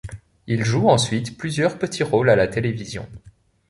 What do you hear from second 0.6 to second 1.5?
joue ensuite